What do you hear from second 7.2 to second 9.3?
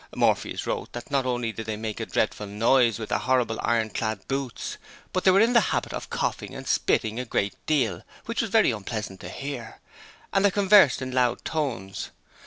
great deal, which was very unpleasant to